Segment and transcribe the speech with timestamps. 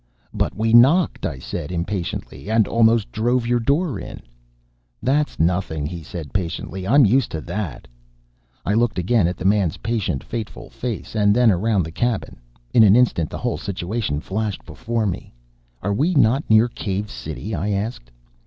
[0.33, 4.19] "'But we KNOCKED!' I said, impatiently, 'and almost drove your door in.'
[5.03, 6.87] "'That's nothing,' he said, patiently.
[6.87, 7.87] 'I'm used to THAT.'
[8.65, 12.37] "I looked again at the man's patient, fateful face, and then around the cabin.
[12.73, 15.35] In an instant the whole situation flashed before me.
[15.83, 18.09] 'Are we not near Cave City?' I asked.